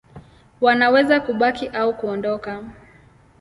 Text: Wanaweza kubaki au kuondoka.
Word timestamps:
Wanaweza 0.61 1.19
kubaki 1.19 1.67
au 1.67 1.97
kuondoka. 1.97 2.63